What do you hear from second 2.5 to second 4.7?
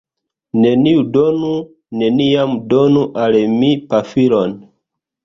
donu al mi pafilon